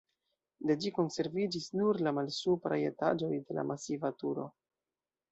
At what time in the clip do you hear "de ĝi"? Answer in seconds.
0.69-0.91